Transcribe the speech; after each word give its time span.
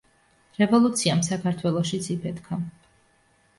რევოლუციამ 0.61 1.21
საქართველოშიც 1.29 2.09
იფეთქა. 2.17 2.61